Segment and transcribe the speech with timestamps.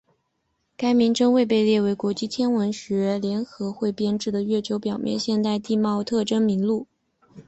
[0.75, 6.87] 该名称未被列入国际天文学联合会编制的月球表面现代地貌特征名录。